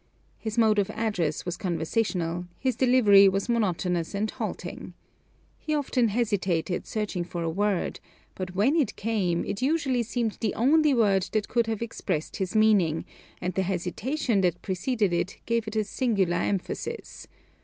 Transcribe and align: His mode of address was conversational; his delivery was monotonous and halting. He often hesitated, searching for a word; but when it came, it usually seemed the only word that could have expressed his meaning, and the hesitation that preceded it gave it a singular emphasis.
His 0.39 0.57
mode 0.57 0.79
of 0.79 0.89
address 0.89 1.45
was 1.45 1.57
conversational; 1.57 2.47
his 2.57 2.75
delivery 2.75 3.29
was 3.29 3.47
monotonous 3.47 4.15
and 4.15 4.31
halting. 4.31 4.95
He 5.59 5.75
often 5.75 6.07
hesitated, 6.07 6.87
searching 6.87 7.23
for 7.23 7.43
a 7.43 7.49
word; 7.51 7.99
but 8.33 8.55
when 8.55 8.75
it 8.75 8.95
came, 8.95 9.45
it 9.45 9.61
usually 9.61 10.01
seemed 10.01 10.39
the 10.41 10.55
only 10.55 10.95
word 10.95 11.29
that 11.33 11.47
could 11.47 11.67
have 11.67 11.83
expressed 11.83 12.37
his 12.37 12.55
meaning, 12.55 13.05
and 13.39 13.53
the 13.53 13.61
hesitation 13.61 14.41
that 14.41 14.63
preceded 14.63 15.13
it 15.13 15.37
gave 15.45 15.67
it 15.67 15.75
a 15.75 15.83
singular 15.83 16.37
emphasis. 16.37 17.27